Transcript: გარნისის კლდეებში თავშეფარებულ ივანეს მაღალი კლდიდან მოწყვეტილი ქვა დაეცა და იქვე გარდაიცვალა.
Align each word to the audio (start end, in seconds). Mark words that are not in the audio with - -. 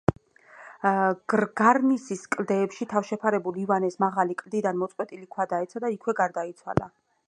გარნისის 1.61 2.23
კლდეებში 2.37 2.89
თავშეფარებულ 2.95 3.61
ივანეს 3.67 4.01
მაღალი 4.07 4.41
კლდიდან 4.43 4.85
მოწყვეტილი 4.85 5.33
ქვა 5.37 5.51
დაეცა 5.57 5.85
და 5.87 5.95
იქვე 5.99 6.19
გარდაიცვალა. 6.23 6.95